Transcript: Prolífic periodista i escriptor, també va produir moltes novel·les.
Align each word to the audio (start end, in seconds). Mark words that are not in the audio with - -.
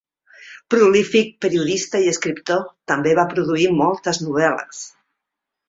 Prolífic 0.73 1.29
periodista 1.45 2.01
i 2.05 2.09
escriptor, 2.13 2.65
també 2.93 3.15
va 3.21 3.29
produir 3.35 3.71
moltes 3.85 4.23
novel·les. 4.27 4.85